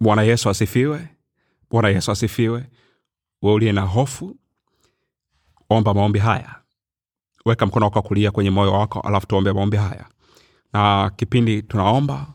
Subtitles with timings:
[0.00, 1.08] bwana yesu asifiwe.
[1.70, 2.64] Bwana yesu asifiwe.
[3.42, 4.36] We uliye na hofu
[5.70, 6.54] omba maombi haya.
[7.44, 10.06] Weka mkono wako wa kulia kwenye moyo wako alafu tuombe maombi haya.
[10.72, 12.26] Na kipindi tunaomba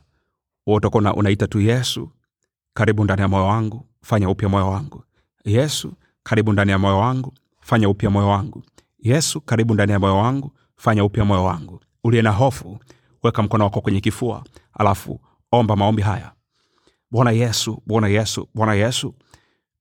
[0.68, 2.10] utakuwa unaita tu yesu
[2.74, 5.04] karibu ndani ya moyo wangu fanya upya moyo wangu.
[5.46, 5.94] Yesu
[6.24, 8.64] karibu ndani ya moyo wangu fanya upya moyo wangu.
[9.00, 11.80] Yesu karibu ndani ya moyo wangu fanya upya moyo wangu.
[12.04, 12.80] Uliye na hofu
[13.24, 14.44] weka mkono wako kwenye kifua
[14.74, 15.22] alafu
[15.52, 16.32] omba maombi haya
[17.14, 19.14] bwana yesu bwana yesu bwana yesu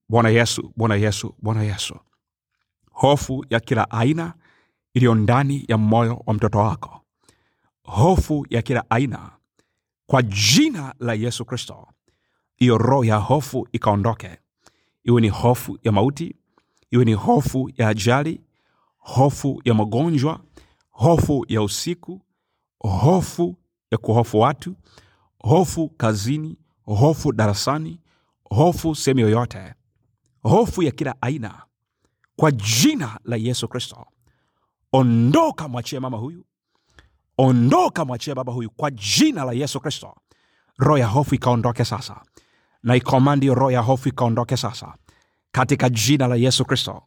[0.09, 1.95] bwana yesu bwana yesu bwana yesu.
[2.91, 4.33] Hofu ya kila aina
[4.93, 7.01] iliyo ndani ya moyo wa mtoto wako.
[7.83, 9.31] Hofu ya kila aina
[10.07, 11.87] kwa jina la yesu kristo.
[12.55, 14.37] Hiyo roho ya hofu ikaondoke.
[15.03, 16.35] Iwe ni hofu ya mauti
[16.91, 18.41] iwe ni hofu ya ajali
[18.97, 20.39] hofu ya magonjwa
[20.89, 22.21] hofu ya usiku
[22.79, 23.55] hofu
[23.91, 24.75] ya kuhofu watu
[25.39, 27.99] hofu kazini hofu darasani
[28.49, 29.73] hofu sehemu yoyote
[30.43, 31.61] hofu ya kila aina.
[32.35, 34.05] Kwa jina la yesu kristo
[34.91, 36.45] ondoka mwachie mama huyu.
[37.37, 38.69] Ondoka mwachie baba huyu.
[38.69, 40.15] Kwa jina la yesu kristo
[40.77, 42.21] roho ya hofu ikaondoke sasa.
[42.83, 44.93] Na ikomandi roho ya hofu ikaondoke sasa.
[45.51, 47.03] Katika jina la yesu kristo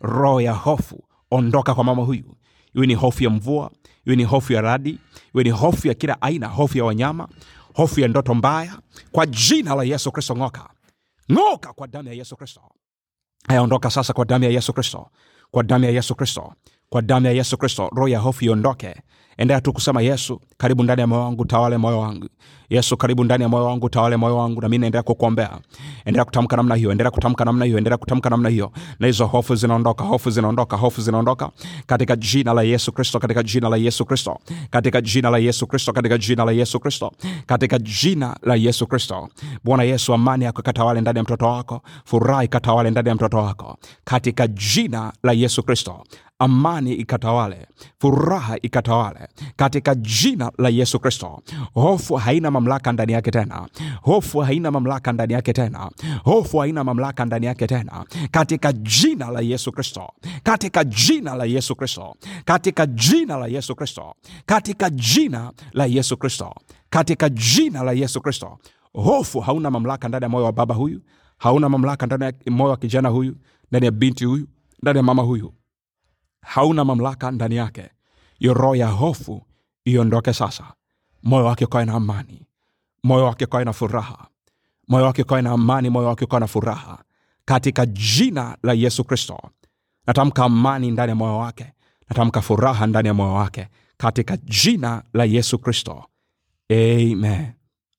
[0.00, 2.36] roho ya hofu ondoka kwa mama huyu.
[2.74, 3.70] Iwe ni hofu ya mvua
[4.06, 4.98] iwe ni hofu ya radi
[5.34, 7.28] iwe ni hofu ya kila aina hofu ya wanyama
[7.78, 8.78] hofu ya ndoto mbaya.
[9.12, 10.70] Kwa jina la yesu kristo ng'oka.
[11.32, 12.60] Ng'oka kwa damu ya yesu kristo.
[13.48, 15.10] Ayaondoka sasa kwa damu ya yesu kristo.
[15.50, 16.52] Kwa damu ya yesu kristo
[16.90, 18.94] kwa damu ya yesu kristo roho ya hofu iondoke.
[19.36, 22.28] Endelea tu kusema yesu karibu ndani ya moyo wangu tawale moyo wangu.
[22.70, 25.58] Yesu karibu ndani ya moyo wangu tawale moyo wangu na mi naendelea kukuombea.
[26.04, 28.72] Endelea kutamka namna hiyo endelea kutamka namna hiyo endelea kutamka namna hiyo.
[28.98, 31.50] Na hizo hofu zinaondoka hofu zinaondoka hofu zinaondoka.
[31.86, 34.38] Katika jina la yesu kristo katika jina la yesu kristo
[34.70, 37.12] katika jina la yesu kristo katika jina la yesu kristo
[37.46, 39.28] katika jina la yesu kristo.
[39.64, 43.76] Bwana yesu amani yako ikatawale ndani ya mtoto wako furaha ikatawale ndani ya mtoto wako.
[44.04, 46.04] Katika jina la yesu kristo
[46.38, 47.66] amani ikatawale
[48.00, 49.28] furaha ikatawale.
[49.56, 51.42] Katika jina la yesu kristo
[51.74, 53.68] hofu haina mamlaka ndani yake tena.
[54.02, 55.90] Hofu haina mamlaka ndani yake tena.
[56.24, 58.04] Hofu haina mamlaka ndani yake tena.
[58.30, 62.14] Katika jina la yesu kristo katika jina la yesu kristo
[62.44, 64.14] katika jina la yesu kristo
[64.46, 66.54] katika jina la yesu kristo
[66.90, 68.58] katika jina la yesu kristo.
[68.92, 71.00] Hofu hauna mamlaka ndani ya moyo wa baba huyu
[71.38, 73.36] hauna mamlaka ndani ya moyo wa kijana huyu
[73.70, 74.46] ndani ya binti huyu
[74.82, 75.52] ndani ya mama huyu
[76.42, 77.90] hauna mamlaka ndani yake.
[78.38, 79.42] Hiyo roho ya hofu
[79.84, 80.64] iondoke sasa.
[81.22, 82.46] Moyo wake ukawe na amani.
[83.04, 84.26] Moyo wake ukawe na furaha.
[84.88, 86.98] Moyo wake ukawe na amani moyo wake ukawe na furaha.
[87.44, 89.40] Katika jina la yesu kristo
[90.06, 91.72] natamka amani ndani ya moyo wake.
[92.08, 93.68] Natamka furaha ndani ya moyo wake.
[93.96, 96.04] Katika jina la yesu kristo.
[96.70, 97.52] Amen.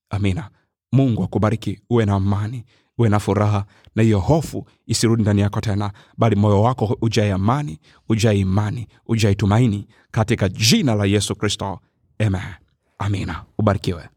[0.09, 0.49] Amina.
[0.91, 2.65] Mungu akubariki uwe na amani
[2.99, 3.65] uwe na furaha
[3.95, 7.79] na hiyo hofu isirudi ndani yako tena bali moyo wako ujae amani
[8.09, 11.79] ujae imani ujae tumaini katika jina la yesu kristo.
[12.19, 12.41] Amen.
[12.99, 13.43] Amina.
[13.57, 14.09] Ubarikiwe